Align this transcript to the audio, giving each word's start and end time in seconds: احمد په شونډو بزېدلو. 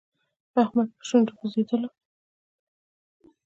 احمد 0.63 0.89
په 0.95 1.01
شونډو 1.07 1.33
بزېدلو. 1.39 1.89